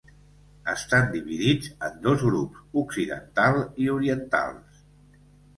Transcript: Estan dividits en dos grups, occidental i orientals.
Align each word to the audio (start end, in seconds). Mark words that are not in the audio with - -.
Estan 0.71 1.11
dividits 1.15 1.69
en 1.89 2.01
dos 2.07 2.25
grups, 2.29 2.63
occidental 2.83 3.61
i 3.85 3.91
orientals. 4.01 4.85